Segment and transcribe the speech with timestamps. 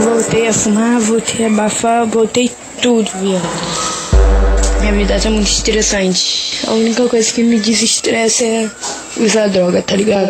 [0.00, 3.48] Voltei a fumar, voltei a abafar, voltei tudo, viado.
[4.80, 6.60] Minha vida tá muito estressante.
[6.66, 8.70] A única coisa que me desestressa é
[9.16, 10.28] usar droga, tá ligado?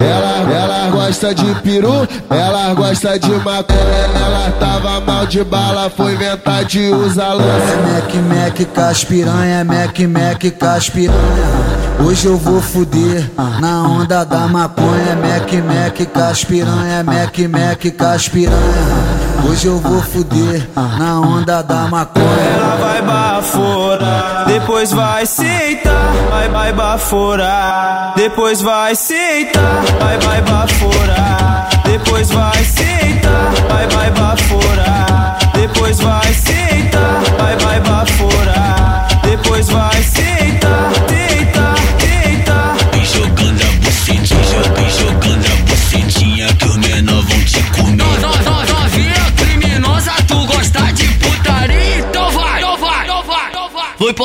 [0.00, 3.78] Ela, ela gosta de peru, ela gosta de maconha.
[4.14, 7.72] Ela tava mal de bala, foi inventar de usar lança.
[7.72, 11.69] É Mac, Mac, caspiranha, Mac, Mac, caspiranha.
[12.02, 13.30] Hoje eu vou fuder
[13.60, 19.10] na onda da maconha, Mac, Mac, caspiranha, Mac, Mac, caspiranha.
[19.48, 22.26] Hoje eu vou fuder na onda da maconha.
[22.26, 31.68] Ela vai baforar, depois vai sentar, vai, vai baforar, depois vai sentar, vai, vai baforar,
[31.84, 32.29] depois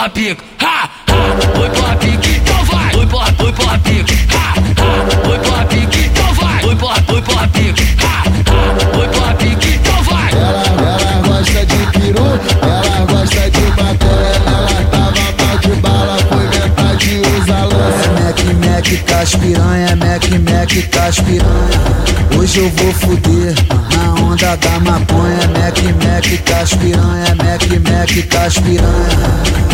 [0.00, 2.90] porra pica, ha, ha, foi porra pica, então vai.
[2.92, 6.62] Foi porra, foi porra pica, ha, ha, foi porra pica, então vai.
[6.62, 10.30] Foi porra, foi porra pica, ha, ha, foi porra pica, então vai.
[10.32, 14.40] Ela, ela gosta de peru, ela gosta de maconha.
[14.46, 18.06] Ela tava mal de bala, foi inventar de usar lança.
[18.06, 21.80] É Mac, Mac, caspiranha, Mac, Mac, caspiranha.
[22.38, 23.54] Hoje eu vou fuder
[23.94, 29.69] na onda da maconha, Mac, Mac, caspiranha, Mac, Mac, caspiranha.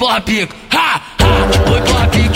[0.00, 2.29] Porra pica, ha, ha, foi porra pica,